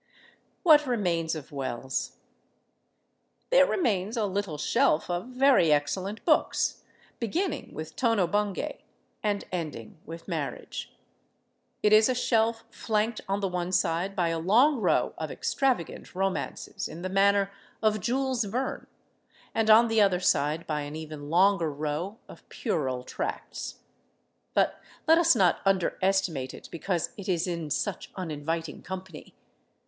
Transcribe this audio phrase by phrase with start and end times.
[0.63, 2.13] What remains of Wells?
[3.51, 6.81] There remains a little shelf of very excellent books,
[7.19, 8.81] beginning with "Tono Bungay"
[9.21, 10.91] and ending with "Marriage."
[11.83, 16.15] It is a shelf flanked on the one side by a long row of extravagant
[16.15, 17.51] romances in the manner
[17.83, 18.87] of Jules Verne,
[19.53, 23.81] and on the other side by an even longer row of puerile tracts.
[24.55, 29.35] But let us not underestimate it because it is in such uninviting company.